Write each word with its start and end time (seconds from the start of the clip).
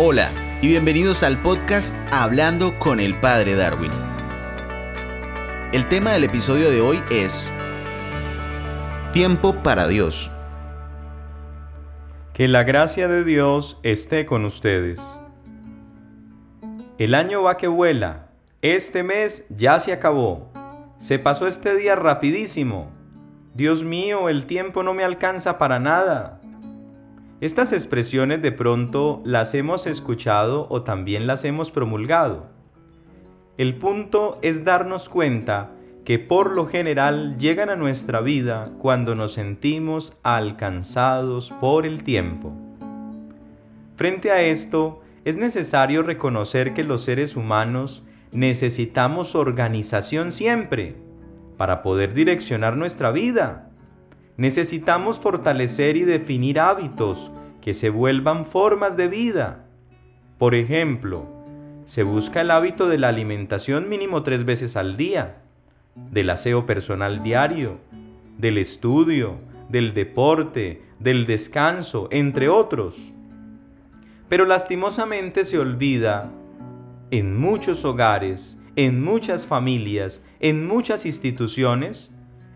Hola 0.00 0.30
y 0.62 0.68
bienvenidos 0.68 1.24
al 1.24 1.42
podcast 1.42 1.92
Hablando 2.12 2.78
con 2.78 3.00
el 3.00 3.18
Padre 3.18 3.56
Darwin. 3.56 3.90
El 5.72 5.88
tema 5.88 6.12
del 6.12 6.22
episodio 6.22 6.70
de 6.70 6.80
hoy 6.80 7.02
es 7.10 7.52
Tiempo 9.12 9.60
para 9.64 9.88
Dios. 9.88 10.30
Que 12.32 12.46
la 12.46 12.62
gracia 12.62 13.08
de 13.08 13.24
Dios 13.24 13.80
esté 13.82 14.24
con 14.24 14.44
ustedes. 14.44 15.00
El 16.98 17.16
año 17.16 17.42
va 17.42 17.56
que 17.56 17.66
vuela. 17.66 18.28
Este 18.62 19.02
mes 19.02 19.48
ya 19.48 19.80
se 19.80 19.92
acabó. 19.92 20.52
Se 20.98 21.18
pasó 21.18 21.48
este 21.48 21.74
día 21.74 21.96
rapidísimo. 21.96 22.92
Dios 23.54 23.82
mío, 23.82 24.28
el 24.28 24.46
tiempo 24.46 24.84
no 24.84 24.94
me 24.94 25.02
alcanza 25.02 25.58
para 25.58 25.80
nada. 25.80 26.37
Estas 27.40 27.72
expresiones 27.72 28.42
de 28.42 28.50
pronto 28.50 29.22
las 29.24 29.54
hemos 29.54 29.86
escuchado 29.86 30.66
o 30.70 30.82
también 30.82 31.28
las 31.28 31.44
hemos 31.44 31.70
promulgado. 31.70 32.46
El 33.56 33.76
punto 33.76 34.34
es 34.42 34.64
darnos 34.64 35.08
cuenta 35.08 35.70
que 36.04 36.18
por 36.18 36.50
lo 36.50 36.66
general 36.66 37.38
llegan 37.38 37.70
a 37.70 37.76
nuestra 37.76 38.22
vida 38.22 38.72
cuando 38.78 39.14
nos 39.14 39.34
sentimos 39.34 40.18
alcanzados 40.24 41.52
por 41.60 41.86
el 41.86 42.02
tiempo. 42.02 42.52
Frente 43.94 44.32
a 44.32 44.40
esto, 44.40 44.98
es 45.24 45.36
necesario 45.36 46.02
reconocer 46.02 46.74
que 46.74 46.82
los 46.82 47.02
seres 47.02 47.36
humanos 47.36 48.02
necesitamos 48.32 49.36
organización 49.36 50.32
siempre 50.32 50.96
para 51.56 51.82
poder 51.82 52.14
direccionar 52.14 52.76
nuestra 52.76 53.12
vida 53.12 53.67
Necesitamos 54.38 55.18
fortalecer 55.18 55.96
y 55.96 56.04
definir 56.04 56.60
hábitos 56.60 57.32
que 57.60 57.74
se 57.74 57.90
vuelvan 57.90 58.46
formas 58.46 58.96
de 58.96 59.08
vida. 59.08 59.64
Por 60.38 60.54
ejemplo, 60.54 61.26
se 61.86 62.04
busca 62.04 62.42
el 62.42 62.52
hábito 62.52 62.86
de 62.86 62.98
la 62.98 63.08
alimentación 63.08 63.88
mínimo 63.88 64.22
tres 64.22 64.44
veces 64.44 64.76
al 64.76 64.96
día, 64.96 65.42
del 66.12 66.30
aseo 66.30 66.66
personal 66.66 67.24
diario, 67.24 67.78
del 68.38 68.58
estudio, 68.58 69.38
del 69.70 69.92
deporte, 69.92 70.82
del 71.00 71.26
descanso, 71.26 72.08
entre 72.12 72.48
otros. 72.48 73.10
Pero 74.28 74.44
lastimosamente 74.44 75.42
se 75.42 75.58
olvida 75.58 76.30
en 77.10 77.36
muchos 77.36 77.84
hogares, 77.84 78.56
en 78.76 79.02
muchas 79.02 79.46
familias, 79.46 80.22
en 80.38 80.64
muchas 80.64 81.06
instituciones, 81.06 82.14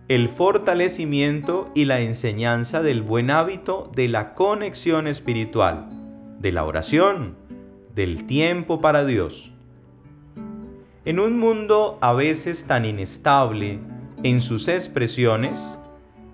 el 0.08 0.28
fortalecimiento 0.28 1.70
y 1.74 1.84
la 1.84 2.00
enseñanza 2.00 2.82
del 2.82 3.02
buen 3.02 3.30
hábito 3.30 3.90
de 3.94 4.08
la 4.08 4.34
conexión 4.34 5.06
espiritual, 5.06 5.88
de 6.40 6.52
la 6.52 6.64
oración, 6.64 7.36
del 7.94 8.26
tiempo 8.26 8.80
para 8.80 9.04
Dios. 9.04 9.52
En 11.04 11.18
un 11.18 11.38
mundo 11.38 11.98
a 12.00 12.12
veces 12.12 12.66
tan 12.66 12.84
inestable 12.84 13.78
en 14.22 14.40
sus 14.40 14.68
expresiones, 14.68 15.78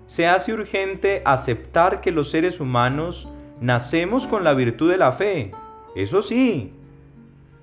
se 0.05 0.27
hace 0.27 0.53
urgente 0.53 1.21
aceptar 1.25 2.01
que 2.01 2.11
los 2.11 2.31
seres 2.31 2.59
humanos 2.59 3.27
nacemos 3.61 4.25
con 4.25 4.43
la 4.43 4.53
virtud 4.53 4.89
de 4.89 4.97
la 4.97 5.11
fe, 5.11 5.51
eso 5.95 6.21
sí, 6.21 6.73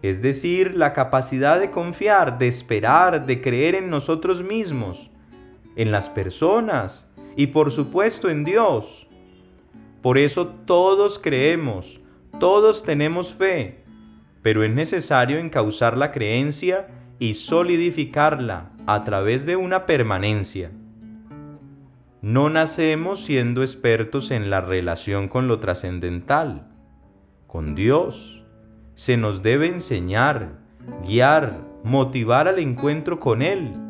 es 0.03 0.23
decir, 0.23 0.77
la 0.77 0.93
capacidad 0.93 1.59
de 1.59 1.71
confiar, 1.71 2.39
de 2.39 2.49
esperar, 2.49 3.27
de 3.27 3.41
creer 3.41 3.75
en 3.75 3.91
nosotros 3.91 4.43
mismos, 4.43 5.11
en 5.77 5.93
las 5.93 6.09
personas 6.09 7.09
y 7.37 7.49
por 7.49 7.71
supuesto 7.71 8.29
en 8.29 8.45
Dios. 8.45 9.07
Por 10.03 10.19
eso 10.19 10.49
todos 10.49 11.19
creemos, 11.19 12.01
todos 12.41 12.83
tenemos 12.83 13.33
fe, 13.33 13.85
pero 14.43 14.65
es 14.65 14.73
necesario 14.73 15.39
encauzar 15.39 15.97
la 15.97 16.13
creencia 16.13 16.89
y 17.19 17.34
solidificarla 17.34 18.73
a 18.87 19.05
través 19.05 19.47
de 19.47 19.56
una 19.56 19.87
permanencia. 19.87 20.71
No 22.23 22.50
nacemos 22.50 23.25
siendo 23.25 23.62
expertos 23.62 24.31
en 24.31 24.50
la 24.50 24.61
relación 24.61 25.29
con 25.29 25.47
lo 25.49 25.59
trascendental, 25.59 26.67
con 27.47 27.75
Dios. 27.75 28.43
Se 28.95 29.17
nos 29.17 29.43
debe 29.43 29.69
enseñar, 29.69 30.59
guiar, 31.06 31.61
motivar 31.84 32.49
al 32.49 32.59
encuentro 32.59 33.21
con 33.21 33.43
Él 33.43 33.86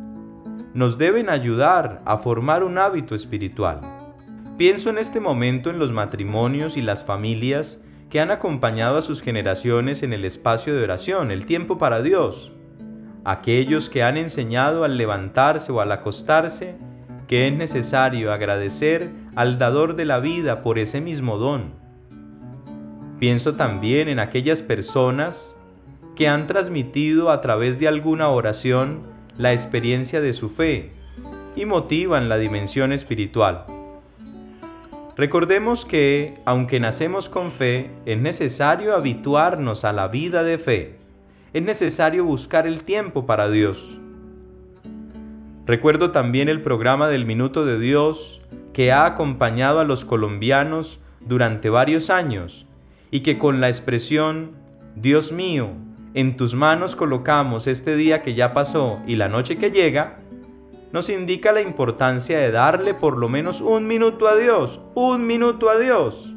nos 0.77 0.99
deben 0.99 1.27
ayudar 1.27 2.03
a 2.05 2.19
formar 2.19 2.63
un 2.63 2.77
hábito 2.77 3.15
espiritual. 3.15 3.81
Pienso 4.59 4.91
en 4.91 4.99
este 4.99 5.19
momento 5.19 5.71
en 5.71 5.79
los 5.79 5.91
matrimonios 5.91 6.77
y 6.77 6.83
las 6.83 7.03
familias 7.03 7.83
que 8.11 8.19
han 8.19 8.29
acompañado 8.29 8.99
a 8.99 9.01
sus 9.01 9.23
generaciones 9.23 10.03
en 10.03 10.13
el 10.13 10.23
espacio 10.23 10.75
de 10.75 10.83
oración, 10.83 11.31
el 11.31 11.47
tiempo 11.47 11.79
para 11.79 12.03
Dios. 12.03 12.51
Aquellos 13.25 13.89
que 13.89 14.03
han 14.03 14.17
enseñado 14.17 14.83
al 14.83 14.99
levantarse 14.99 15.71
o 15.71 15.81
al 15.81 15.91
acostarse 15.91 16.77
que 17.27 17.47
es 17.47 17.53
necesario 17.55 18.31
agradecer 18.31 19.09
al 19.35 19.57
dador 19.57 19.95
de 19.95 20.05
la 20.05 20.19
vida 20.19 20.61
por 20.61 20.77
ese 20.77 21.01
mismo 21.01 21.39
don. 21.39 21.73
Pienso 23.17 23.55
también 23.55 24.09
en 24.09 24.19
aquellas 24.19 24.61
personas 24.61 25.59
que 26.15 26.27
han 26.27 26.45
transmitido 26.45 27.31
a 27.31 27.41
través 27.41 27.79
de 27.79 27.87
alguna 27.87 28.29
oración 28.29 29.16
la 29.37 29.53
experiencia 29.53 30.21
de 30.21 30.33
su 30.33 30.49
fe 30.49 30.91
y 31.55 31.65
motivan 31.65 32.29
la 32.29 32.37
dimensión 32.37 32.91
espiritual. 32.91 33.65
Recordemos 35.15 35.85
que, 35.85 36.35
aunque 36.45 36.79
nacemos 36.79 37.27
con 37.27 37.51
fe, 37.51 37.89
es 38.05 38.19
necesario 38.19 38.95
habituarnos 38.95 39.83
a 39.83 39.91
la 39.91 40.07
vida 40.07 40.43
de 40.43 40.59
fe. 40.59 40.97
Es 41.53 41.63
necesario 41.63 42.23
buscar 42.23 42.67
el 42.67 42.83
tiempo 42.83 43.25
para 43.25 43.49
Dios. 43.49 43.97
Recuerdo 45.65 46.11
también 46.11 46.49
el 46.49 46.61
programa 46.61 47.07
del 47.07 47.25
Minuto 47.25 47.65
de 47.65 47.79
Dios 47.79 48.41
que 48.73 48.91
ha 48.91 49.05
acompañado 49.05 49.79
a 49.79 49.85
los 49.85 50.05
colombianos 50.05 51.01
durante 51.19 51.69
varios 51.69 52.11
años 52.11 52.67
y 53.09 53.21
que 53.21 53.39
con 53.39 53.59
la 53.59 53.69
expresión 53.69 54.51
Dios 54.95 55.31
mío, 55.31 55.69
en 56.17 56.35
tus 56.35 56.55
manos 56.55 56.95
colocamos 56.95 57.67
este 57.67 57.95
día 57.95 58.23
que 58.23 58.33
ya 58.33 58.51
pasó 58.51 58.99
y 59.05 59.17
la 59.17 59.29
noche 59.29 59.59
que 59.59 59.69
llega, 59.69 60.17
nos 60.91 61.11
indica 61.11 61.51
la 61.51 61.61
importancia 61.61 62.39
de 62.39 62.49
darle 62.49 62.95
por 62.95 63.19
lo 63.19 63.29
menos 63.29 63.61
un 63.61 63.85
minuto 63.85 64.27
a 64.27 64.35
Dios, 64.35 64.81
un 64.95 65.27
minuto 65.27 65.69
a 65.69 65.77
Dios. 65.77 66.33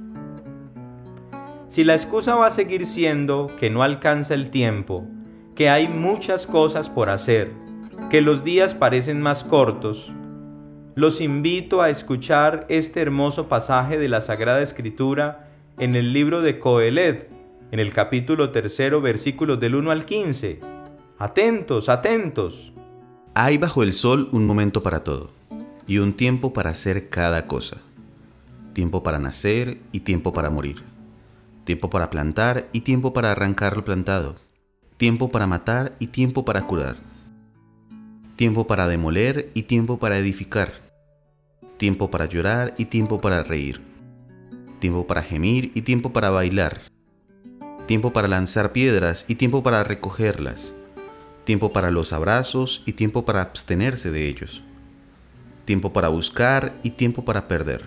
Si 1.69 1.83
la 1.85 1.95
excusa 1.95 2.35
va 2.35 2.49
a 2.49 2.51
seguir 2.51 2.85
siendo 2.85 3.47
que 3.59 3.71
no 3.71 3.83
alcanza 3.83 4.35
el 4.35 4.51
tiempo, 4.51 5.07
que 5.55 5.71
hay 5.71 5.89
muchas 5.89 6.47
cosas 6.47 6.91
por 6.91 7.09
hacer, 7.09 7.51
que 8.11 8.21
los 8.21 8.45
días 8.45 8.75
parecen 8.75 9.23
más 9.23 9.45
cortos, 9.45 10.13
los 10.95 11.23
invito 11.23 11.81
a 11.81 11.89
escuchar 11.89 12.67
este 12.69 13.01
hermoso 13.01 13.49
pasaje 13.49 13.97
de 13.97 14.11
la 14.11 14.21
Sagrada 14.21 14.61
Escritura 14.61 15.49
en 15.79 15.97
el 15.97 16.13
libro 16.13 16.43
de 16.43 16.59
Coelet, 16.59 17.40
en 17.73 17.79
el 17.79 17.93
capítulo 17.93 18.51
tercero, 18.51 19.01
versículos 19.01 19.61
del 19.61 19.77
1 19.77 19.91
al 19.91 20.05
15. 20.05 20.61
Atentos, 21.19 21.89
atentos. 21.89 22.73
Hay 23.35 23.59
bajo 23.59 23.83
el 23.83 23.93
sol 23.93 24.29
un 24.33 24.47
momento 24.47 24.83
para 24.83 25.05
todo, 25.05 25.31
y 25.87 25.99
un 25.99 26.15
tiempo 26.15 26.53
para 26.53 26.71
hacer 26.71 27.09
cada 27.09 27.47
cosa. 27.47 27.79
Tiempo 28.73 29.03
para 29.03 29.19
nacer 29.19 29.79
y 29.93 30.01
tiempo 30.01 30.33
para 30.33 30.51
morir. 30.51 30.83
Tiempo 31.65 31.91
para 31.91 32.11
plantar 32.11 32.69
y 32.73 32.81
tiempo 32.81 33.13
para 33.13 33.31
arrancar 33.31 33.77
lo 33.77 33.85
plantado. 33.85 34.37
Tiempo 34.97 35.31
para 35.31 35.47
matar 35.47 35.95
y 35.99 36.09
tiempo 36.09 36.45
para 36.45 36.67
curar. 36.67 36.97
Tiempo 38.37 38.67
para 38.67 38.89
demoler 38.89 39.51
y 39.55 39.63
tiempo 39.63 39.99
para 39.99 40.19
edificar. 40.19 40.73
Tiempo 41.77 42.11
para 42.11 42.27
llorar 42.27 42.75
y 42.79 42.87
tiempo 42.87 43.21
para 43.21 43.43
reír. 43.43 43.81
Tiempo 44.81 45.07
para 45.07 45.23
gemir 45.23 45.73
y 45.75 45.83
tiempo 45.83 46.13
para 46.13 46.31
bailar 46.31 46.90
tiempo 47.91 48.13
para 48.13 48.29
lanzar 48.29 48.71
piedras 48.71 49.25
y 49.27 49.35
tiempo 49.35 49.65
para 49.65 49.83
recogerlas, 49.83 50.73
tiempo 51.43 51.73
para 51.73 51.91
los 51.91 52.13
abrazos 52.13 52.85
y 52.87 52.93
tiempo 52.93 53.25
para 53.25 53.43
abstenerse 53.43 54.13
de 54.13 54.29
ellos, 54.29 54.63
tiempo 55.65 55.93
para 55.93 56.07
buscar 56.07 56.73
y 56.85 56.91
tiempo 56.91 57.25
para 57.25 57.49
perder, 57.49 57.87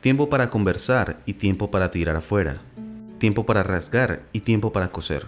tiempo 0.00 0.30
para 0.30 0.48
conversar 0.48 1.20
y 1.26 1.34
tiempo 1.34 1.70
para 1.70 1.90
tirar 1.90 2.16
afuera, 2.16 2.62
tiempo 3.18 3.44
para 3.44 3.62
rasgar 3.62 4.22
y 4.32 4.40
tiempo 4.40 4.72
para 4.72 4.88
coser, 4.88 5.26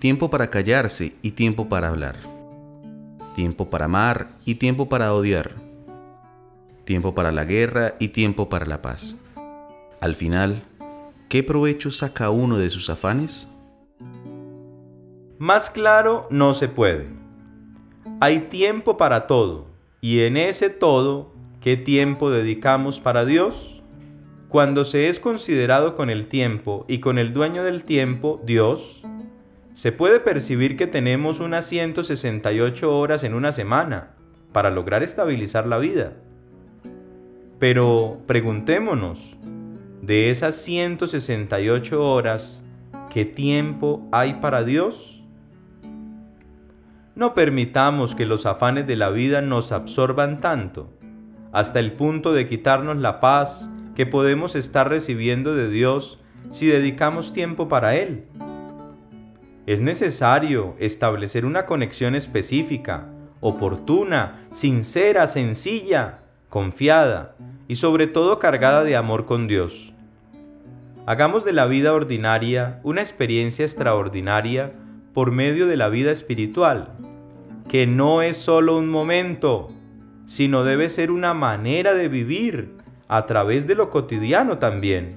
tiempo 0.00 0.28
para 0.28 0.50
callarse 0.50 1.14
y 1.22 1.30
tiempo 1.30 1.68
para 1.68 1.90
hablar, 1.90 2.16
tiempo 3.36 3.70
para 3.70 3.84
amar 3.84 4.30
y 4.44 4.56
tiempo 4.56 4.88
para 4.88 5.14
odiar, 5.14 5.52
tiempo 6.84 7.14
para 7.14 7.30
la 7.30 7.44
guerra 7.44 7.94
y 8.00 8.08
tiempo 8.08 8.48
para 8.48 8.66
la 8.66 8.82
paz. 8.82 9.14
Al 10.00 10.16
final, 10.16 10.64
¿qué 11.28 11.42
provecho 11.42 11.90
saca 11.90 12.30
uno 12.30 12.58
de 12.58 12.70
sus 12.70 12.90
afanes? 12.90 13.48
Más 15.38 15.70
claro 15.70 16.26
no 16.30 16.54
se 16.54 16.68
puede. 16.68 17.06
Hay 18.20 18.40
tiempo 18.48 18.96
para 18.96 19.26
todo, 19.26 19.66
y 20.00 20.20
en 20.20 20.36
ese 20.36 20.70
todo, 20.70 21.32
¿qué 21.60 21.76
tiempo 21.76 22.30
dedicamos 22.30 22.98
para 23.00 23.24
Dios? 23.24 23.78
cuando 24.48 24.86
se 24.86 25.08
es 25.08 25.20
considerado 25.20 25.94
con 25.94 26.08
el 26.08 26.26
tiempo 26.26 26.86
y 26.88 27.00
con 27.00 27.18
el 27.18 27.34
dueño 27.34 27.64
del 27.64 27.84
tiempo, 27.84 28.40
Dios, 28.44 29.02
se 29.74 29.92
puede 29.92 30.20
percibir 30.20 30.76
que 30.76 30.86
tenemos 30.86 31.38
unas 31.40 31.66
168 31.66 32.98
horas 32.98 33.24
en 33.24 33.34
una 33.34 33.52
semana 33.52 34.14
para 34.52 34.70
lograr 34.70 35.02
estabilizar 35.02 35.66
la 35.66 35.76
vida. 35.76 36.14
Pero 37.58 38.22
preguntémonos, 38.26 39.36
de 40.08 40.30
esas 40.30 40.54
168 40.62 42.02
horas, 42.02 42.62
¿qué 43.12 43.26
tiempo 43.26 44.08
hay 44.10 44.38
para 44.40 44.64
Dios? 44.64 45.22
No 47.14 47.34
permitamos 47.34 48.14
que 48.14 48.24
los 48.24 48.46
afanes 48.46 48.86
de 48.86 48.96
la 48.96 49.10
vida 49.10 49.42
nos 49.42 49.70
absorban 49.70 50.40
tanto, 50.40 50.88
hasta 51.52 51.78
el 51.78 51.92
punto 51.92 52.32
de 52.32 52.46
quitarnos 52.46 52.96
la 52.96 53.20
paz 53.20 53.68
que 53.94 54.06
podemos 54.06 54.56
estar 54.56 54.88
recibiendo 54.88 55.54
de 55.54 55.68
Dios 55.68 56.18
si 56.50 56.68
dedicamos 56.68 57.34
tiempo 57.34 57.68
para 57.68 57.94
Él. 57.94 58.24
Es 59.66 59.82
necesario 59.82 60.74
establecer 60.78 61.44
una 61.44 61.66
conexión 61.66 62.14
específica, 62.14 63.08
oportuna, 63.40 64.48
sincera, 64.52 65.26
sencilla, 65.26 66.20
confiada 66.48 67.36
y 67.68 67.74
sobre 67.74 68.06
todo 68.06 68.38
cargada 68.38 68.84
de 68.84 68.96
amor 68.96 69.26
con 69.26 69.48
Dios. 69.48 69.92
Hagamos 71.08 71.42
de 71.42 71.54
la 71.54 71.64
vida 71.64 71.94
ordinaria 71.94 72.80
una 72.82 73.00
experiencia 73.00 73.64
extraordinaria 73.64 74.74
por 75.14 75.32
medio 75.32 75.66
de 75.66 75.78
la 75.78 75.88
vida 75.88 76.10
espiritual, 76.10 76.98
que 77.66 77.86
no 77.86 78.20
es 78.20 78.36
solo 78.36 78.76
un 78.76 78.90
momento, 78.90 79.70
sino 80.26 80.64
debe 80.64 80.90
ser 80.90 81.10
una 81.10 81.32
manera 81.32 81.94
de 81.94 82.08
vivir 82.08 82.74
a 83.08 83.24
través 83.24 83.66
de 83.66 83.74
lo 83.74 83.88
cotidiano 83.88 84.58
también. 84.58 85.16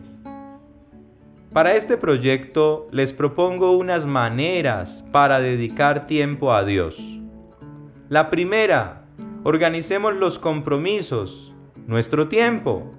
Para 1.52 1.76
este 1.76 1.98
proyecto 1.98 2.88
les 2.94 3.12
propongo 3.12 3.74
unas 3.74 4.06
maneras 4.06 5.06
para 5.12 5.42
dedicar 5.42 6.08
tiempo 6.08 6.54
a 6.54 6.64
Dios. 6.64 7.20
La 8.08 8.30
primera, 8.30 9.08
organicemos 9.44 10.16
los 10.16 10.40
compromisos, 10.40 11.54
nuestro 11.86 12.30
tiempo. 12.30 12.94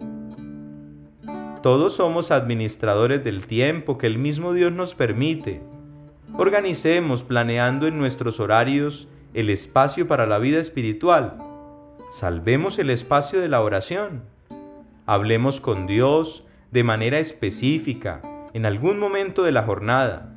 Todos 1.63 1.95
somos 1.95 2.33
administradores 2.33 3.23
del 3.23 3.47
tiempo 3.47 3.97
que 3.97 4.09
el 4.09 4.19
mismo 4.19 4.53
Dios 4.53 4.73
nos 4.73 4.97
permite. 4.97 5.61
Organicemos 6.37 7.23
planeando 7.23 7.87
en 7.87 7.99
nuestros 7.99 8.41
horarios 8.41 9.07
el 9.33 9.49
espacio 9.49 10.09
para 10.09 10.27
la 10.27 10.41
vida 10.41 10.59
espiritual. 10.59 11.39
Salvemos 12.11 12.81
el 12.81 12.91
espacio 12.91 13.41
de 13.41 13.49
la 13.49 13.61
oración. 13.61 14.25
Hablemos 15.07 15.61
con 15.61 15.87
Dios 15.87 16.49
de 16.73 16.83
manera 16.83 17.21
específica 17.21 18.23
en 18.55 18.67
algún 18.67 18.99
momento 18.99 19.45
de 19.45 19.53
la 19.53 19.63
jornada. 19.63 20.35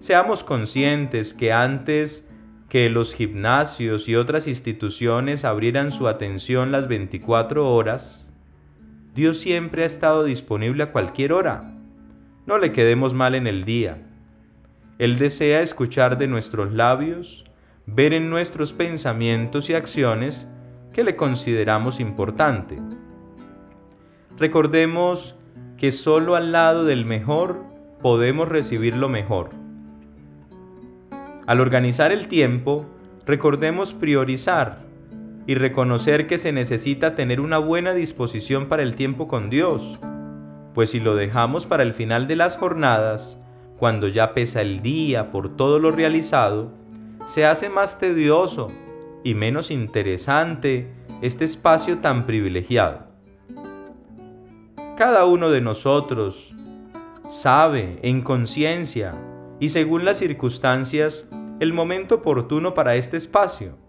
Seamos 0.00 0.42
conscientes 0.42 1.34
que 1.34 1.52
antes 1.52 2.28
que 2.68 2.90
los 2.90 3.14
gimnasios 3.14 4.08
y 4.08 4.16
otras 4.16 4.48
instituciones 4.48 5.44
abrieran 5.44 5.92
su 5.92 6.08
atención 6.08 6.72
las 6.72 6.88
24 6.88 7.72
horas, 7.72 8.25
Dios 9.16 9.40
siempre 9.40 9.82
ha 9.82 9.86
estado 9.86 10.24
disponible 10.24 10.82
a 10.82 10.92
cualquier 10.92 11.32
hora. 11.32 11.72
No 12.44 12.58
le 12.58 12.70
quedemos 12.70 13.14
mal 13.14 13.34
en 13.34 13.46
el 13.46 13.64
día. 13.64 13.96
Él 14.98 15.16
desea 15.16 15.62
escuchar 15.62 16.18
de 16.18 16.26
nuestros 16.26 16.74
labios, 16.74 17.46
ver 17.86 18.12
en 18.12 18.28
nuestros 18.28 18.74
pensamientos 18.74 19.70
y 19.70 19.74
acciones 19.74 20.46
que 20.92 21.02
le 21.02 21.16
consideramos 21.16 21.98
importante. 21.98 22.78
Recordemos 24.36 25.34
que 25.78 25.92
solo 25.92 26.36
al 26.36 26.52
lado 26.52 26.84
del 26.84 27.06
mejor 27.06 27.64
podemos 28.02 28.50
recibir 28.50 28.94
lo 28.96 29.08
mejor. 29.08 29.48
Al 31.46 31.60
organizar 31.60 32.12
el 32.12 32.28
tiempo, 32.28 32.84
recordemos 33.24 33.94
priorizar 33.94 34.85
y 35.46 35.54
reconocer 35.54 36.26
que 36.26 36.38
se 36.38 36.52
necesita 36.52 37.14
tener 37.14 37.40
una 37.40 37.58
buena 37.58 37.94
disposición 37.94 38.66
para 38.66 38.82
el 38.82 38.96
tiempo 38.96 39.28
con 39.28 39.48
Dios, 39.48 39.98
pues 40.74 40.90
si 40.90 41.00
lo 41.00 41.14
dejamos 41.14 41.66
para 41.66 41.82
el 41.82 41.94
final 41.94 42.26
de 42.26 42.36
las 42.36 42.56
jornadas, 42.56 43.38
cuando 43.78 44.08
ya 44.08 44.34
pesa 44.34 44.60
el 44.60 44.82
día 44.82 45.30
por 45.30 45.56
todo 45.56 45.78
lo 45.78 45.90
realizado, 45.90 46.72
se 47.26 47.46
hace 47.46 47.68
más 47.68 47.98
tedioso 47.98 48.72
y 49.22 49.34
menos 49.34 49.70
interesante 49.70 50.90
este 51.22 51.44
espacio 51.44 51.98
tan 51.98 52.26
privilegiado. 52.26 53.06
Cada 54.96 55.26
uno 55.26 55.50
de 55.50 55.60
nosotros 55.60 56.54
sabe 57.28 57.98
en 58.02 58.22
conciencia 58.22 59.14
y 59.60 59.70
según 59.70 60.04
las 60.04 60.18
circunstancias 60.18 61.28
el 61.60 61.72
momento 61.72 62.16
oportuno 62.16 62.74
para 62.74 62.96
este 62.96 63.16
espacio. 63.16 63.85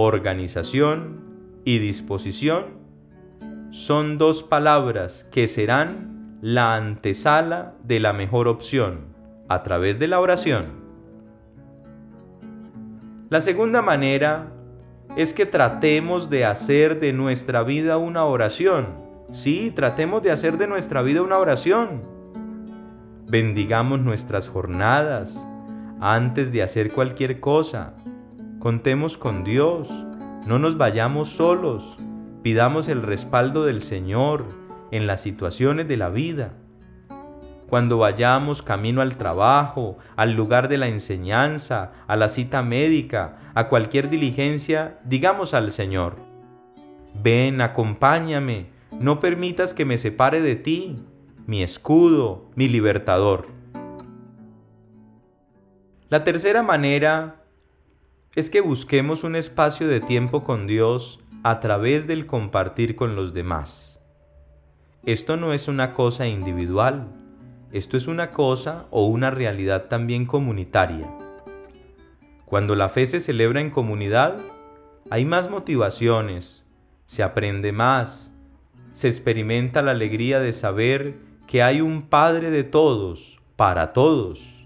Organización 0.00 1.60
y 1.64 1.80
disposición 1.80 2.66
son 3.70 4.16
dos 4.16 4.44
palabras 4.44 5.28
que 5.32 5.48
serán 5.48 6.38
la 6.40 6.76
antesala 6.76 7.74
de 7.82 7.98
la 7.98 8.12
mejor 8.12 8.46
opción 8.46 9.06
a 9.48 9.64
través 9.64 9.98
de 9.98 10.06
la 10.06 10.20
oración. 10.20 10.66
La 13.28 13.40
segunda 13.40 13.82
manera 13.82 14.52
es 15.16 15.32
que 15.32 15.46
tratemos 15.46 16.30
de 16.30 16.44
hacer 16.44 17.00
de 17.00 17.12
nuestra 17.12 17.64
vida 17.64 17.96
una 17.96 18.24
oración 18.24 18.94
Sí, 19.32 19.72
tratemos 19.74 20.22
de 20.22 20.30
hacer 20.30 20.58
de 20.58 20.68
nuestra 20.68 21.02
vida 21.02 21.22
una 21.22 21.38
oración. 21.38 22.02
Bendigamos 23.26 24.00
nuestras 24.00 24.48
jornadas 24.48 25.44
antes 26.00 26.52
de 26.52 26.62
hacer 26.62 26.92
cualquier 26.92 27.40
cosa. 27.40 27.94
Contemos 28.58 29.16
con 29.16 29.44
Dios. 29.44 29.88
No 30.44 30.58
nos 30.58 30.76
vayamos 30.76 31.28
solos. 31.28 31.96
Pidamos 32.42 32.88
el 32.88 33.02
respaldo 33.02 33.64
del 33.64 33.80
Señor 33.80 34.46
en 34.90 35.06
las 35.06 35.20
situaciones 35.22 35.86
de 35.86 35.96
la 35.96 36.08
vida. 36.08 36.54
Cuando 37.68 37.98
vayamos 37.98 38.62
camino 38.62 39.00
al 39.00 39.16
trabajo, 39.16 39.98
al 40.16 40.32
lugar 40.32 40.68
de 40.68 40.76
la 40.76 40.88
enseñanza, 40.88 41.92
a 42.08 42.16
la 42.16 42.28
cita 42.28 42.62
médica, 42.62 43.36
a 43.54 43.68
cualquier 43.68 44.10
diligencia, 44.10 44.98
digamos 45.04 45.54
al 45.54 45.70
Señor, 45.70 46.16
ven, 47.22 47.60
acompáñame, 47.60 48.70
no 48.98 49.20
permitas 49.20 49.72
que 49.72 49.84
me 49.84 49.98
separe 49.98 50.40
de 50.40 50.56
ti, 50.56 50.96
mi 51.46 51.62
escudo, 51.62 52.50
mi 52.56 52.68
libertador. 52.68 53.46
La 56.08 56.24
tercera 56.24 56.62
manera 56.64 57.44
es 58.38 58.50
que 58.50 58.60
busquemos 58.60 59.24
un 59.24 59.34
espacio 59.34 59.88
de 59.88 60.00
tiempo 60.00 60.44
con 60.44 60.68
Dios 60.68 61.18
a 61.42 61.58
través 61.58 62.06
del 62.06 62.26
compartir 62.26 62.94
con 62.94 63.16
los 63.16 63.34
demás. 63.34 63.98
Esto 65.04 65.36
no 65.36 65.52
es 65.52 65.66
una 65.66 65.92
cosa 65.92 66.28
individual, 66.28 67.08
esto 67.72 67.96
es 67.96 68.06
una 68.06 68.30
cosa 68.30 68.86
o 68.92 69.06
una 69.06 69.32
realidad 69.32 69.88
también 69.88 70.24
comunitaria. 70.24 71.12
Cuando 72.44 72.76
la 72.76 72.88
fe 72.88 73.06
se 73.06 73.18
celebra 73.18 73.60
en 73.60 73.70
comunidad, 73.70 74.38
hay 75.10 75.24
más 75.24 75.50
motivaciones, 75.50 76.64
se 77.06 77.24
aprende 77.24 77.72
más, 77.72 78.32
se 78.92 79.08
experimenta 79.08 79.82
la 79.82 79.90
alegría 79.90 80.38
de 80.38 80.52
saber 80.52 81.16
que 81.48 81.64
hay 81.64 81.80
un 81.80 82.02
Padre 82.02 82.52
de 82.52 82.62
todos, 82.62 83.40
para 83.56 83.92
todos. 83.92 84.64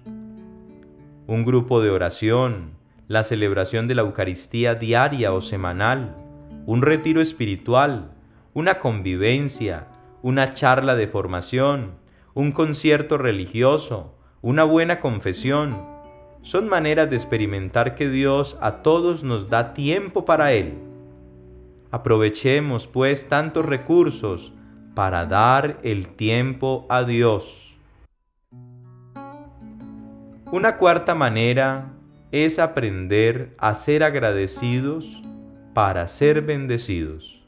Un 1.27 1.47
grupo 1.47 1.81
de 1.81 1.89
oración, 1.89 2.82
la 3.09 3.25
celebración 3.25 3.89
de 3.89 3.95
la 3.95 4.03
Eucaristía 4.03 4.75
diaria 4.75 5.33
o 5.33 5.41
semanal, 5.41 6.17
un 6.67 6.83
retiro 6.83 7.21
espiritual, 7.21 8.13
una 8.55 8.79
convivencia, 8.79 9.89
una 10.23 10.55
charla 10.55 10.95
de 10.95 11.09
formación, 11.09 11.93
un 12.35 12.53
concierto 12.53 13.19
religioso, 13.19 14.19
una 14.41 14.65
buena 14.65 15.01
confesión, 15.01 15.87
son 16.43 16.69
maneras 16.69 17.09
de 17.11 17.17
experimentar 17.17 17.95
que 17.95 18.09
Dios 18.09 18.59
a 18.61 18.83
todos 18.83 19.23
nos 19.23 19.49
da 19.49 19.75
tiempo 19.75 20.25
para 20.25 20.53
Él 20.53 20.93
Aprovechemos 21.93 22.87
pues 22.87 23.29
tantos 23.29 23.67
recursos 23.67 24.55
para 24.95 25.27
dar 25.27 25.79
el 25.83 26.09
tiempo 26.17 26.87
a 26.89 27.05
Dios. 27.05 27.77
Una 30.51 30.79
cuarta 30.79 31.15
manera 31.15 31.93
es 32.33 32.59
aprender 32.59 33.55
a 33.59 33.75
ser 33.75 34.03
agradecidos 34.03 35.23
para 35.75 36.09
ser 36.09 36.43
bendecidos. 36.43 37.45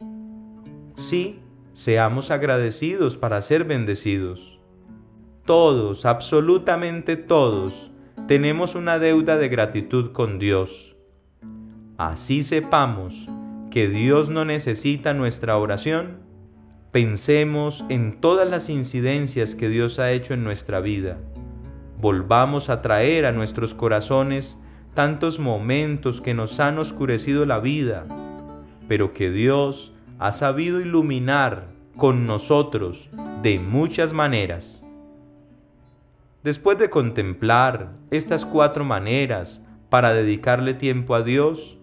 Sí, 0.95 1.41
seamos 1.73 2.31
agradecidos 2.31 3.17
para 3.17 3.43
ser 3.43 3.65
bendecidos. 3.65 4.61
Todos, 5.45 6.07
absolutamente 6.07 7.17
todos, 7.17 7.91
tenemos 8.29 8.77
una 8.77 8.99
deuda 8.99 9.37
de 9.37 9.49
gratitud 9.49 10.13
con 10.13 10.39
Dios. 10.39 10.97
Así 11.99 12.43
sepamos 12.43 13.29
que 13.71 13.89
Dios 13.89 14.31
no 14.31 14.45
necesita 14.45 15.13
nuestra 15.15 15.59
oración, 15.59 16.25
Pensemos 16.95 17.85
en 17.89 18.21
todas 18.21 18.49
las 18.49 18.71
incidencias 18.71 19.57
que 19.57 19.69
Dios 19.69 19.99
ha 19.99 20.13
hecho 20.13 20.33
en 20.33 20.45
nuestra 20.45 20.79
vida. 20.79 21.19
Volvamos 22.01 22.71
a 22.71 22.83
traer 22.83 23.27
a 23.27 23.33
nuestros 23.33 23.75
corazones 23.75 24.61
tantos 24.95 25.39
momentos 25.39 26.21
que 26.21 26.35
nos 26.35 26.61
han 26.61 26.79
oscurecido 26.79 27.47
la 27.47 27.59
vida, 27.59 28.07
pero 28.89 29.13
que 29.13 29.31
Dios 29.31 29.93
ha 30.19 30.33
sabido 30.33 30.81
iluminar 30.81 31.67
con 31.97 32.27
nosotros 32.27 33.11
de 33.43 33.59
muchas 33.59 34.13
maneras. 34.13 34.81
Después 36.43 36.79
de 36.79 36.91
contemplar 36.91 37.95
estas 38.11 38.45
cuatro 38.45 38.85
maneras 38.85 39.67
para 39.89 40.13
dedicarle 40.13 40.75
tiempo 40.75 41.15
a 41.15 41.23
Dios, 41.23 41.79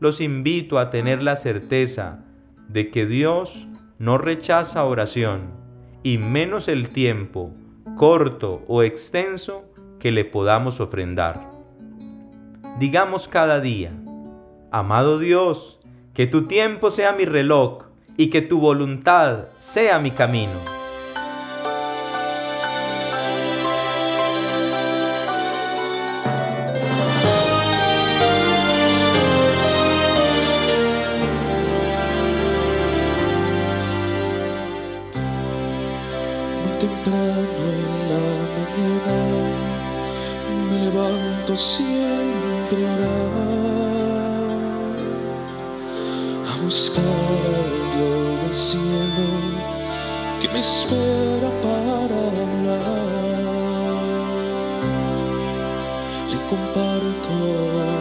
los 0.00 0.20
invito 0.20 0.78
a 0.78 0.90
tener 0.90 1.22
la 1.22 1.36
certeza 1.36 2.24
de 2.68 2.90
que 2.90 3.06
Dios 3.06 3.68
no 3.98 4.18
rechaza 4.18 4.84
oración 4.84 5.50
y 6.02 6.18
menos 6.18 6.68
el 6.68 6.90
tiempo, 6.90 7.52
corto 7.96 8.62
o 8.68 8.82
extenso, 8.82 9.64
que 9.98 10.12
le 10.12 10.24
podamos 10.24 10.80
ofrendar. 10.80 11.55
Digamos 12.78 13.26
cada 13.26 13.60
día, 13.60 13.90
amado 14.70 15.18
Dios, 15.18 15.80
que 16.12 16.26
tu 16.26 16.46
tiempo 16.46 16.90
sea 16.90 17.12
mi 17.12 17.24
reloj 17.24 17.84
y 18.18 18.28
que 18.28 18.42
tu 18.42 18.60
voluntad 18.60 19.46
sea 19.58 19.98
mi 19.98 20.10
camino. 20.10 20.60
temprano 36.78 37.62
en 37.72 37.92
la 38.10 38.26
mañana 38.54 39.18
me 40.68 40.76
levanto 40.78 41.56
a 42.74 42.78
buscar 46.64 47.04
al 47.04 47.70
Dios 47.94 48.40
del 48.42 48.54
cielo 48.54 49.28
que 50.40 50.48
me 50.48 50.58
espera 50.58 51.48
para 51.62 52.16
hablar. 52.42 52.86
Le 56.28 56.38
comparto 56.50 57.30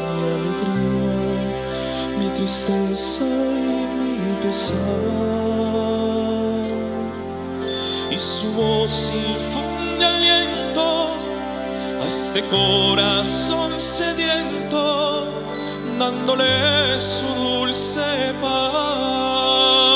mi 0.09 0.23
alegría, 0.39 1.19
mi 2.17 2.29
tristeza 2.33 3.23
y 3.23 3.85
mi 3.99 4.41
pesar 4.41 4.75
y 8.09 8.17
su 8.17 8.51
voz 8.53 9.13
infunde 9.13 10.05
aliento 10.05 10.64
este 12.05 12.41
corazón 12.49 13.79
sediento, 13.79 15.25
dándole 15.97 16.97
su 16.99 17.25
dulce 17.35 18.33
paz. 18.41 19.94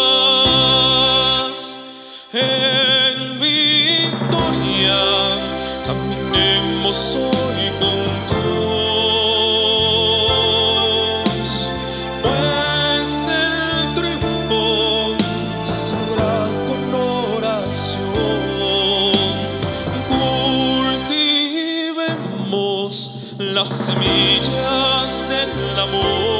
Las 23.59 23.67
semillas 23.67 25.27
del 25.27 25.79
amor 25.79 26.38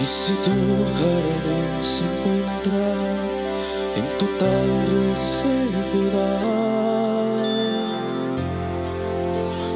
Y 0.00 0.04
si 0.04 0.32
tu 0.32 0.50
jardín 0.98 1.82
se 1.82 2.04
encuentra 2.04 2.88
en 3.96 4.06
total 4.16 4.86
resequedad 5.10 6.40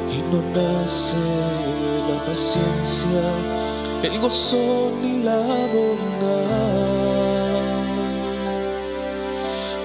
y 0.09 0.17
no 0.31 0.41
nace 0.51 1.17
la 2.09 2.25
paciencia, 2.25 3.21
el 4.01 4.19
gozo 4.19 4.93
ni 4.99 5.21
la 5.21 5.37
bondad, 5.75 6.65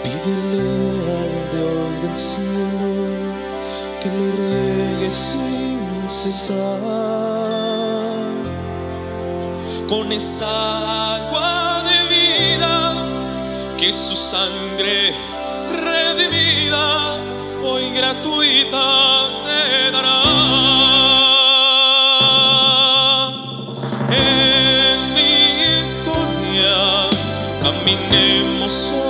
pídele 0.03 0.71
al 1.21 1.35
Dios 1.53 2.01
del 2.01 2.17
cielo 2.17 2.93
que 4.01 4.09
le 4.09 4.33
regue 4.33 5.11
sin 5.11 6.09
cesar 6.09 6.90
con 9.91 10.13
esa 10.13 11.17
agua 11.17 11.83
de 11.83 11.99
vida 12.15 12.95
que 13.77 13.93
su 13.93 14.15
sangre 14.15 15.13
redimida 15.69 17.19
hoy 17.61 17.91
gratuita 17.91 18.85
te 19.43 19.91
dará. 19.91 20.21
Caminemos 27.63 28.93
hoy 28.95 29.10